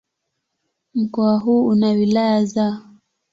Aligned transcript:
Mkoa 0.93 1.37
huu 1.39 1.67
una 1.67 1.89
wilaya 1.89 2.45
za 2.45 2.81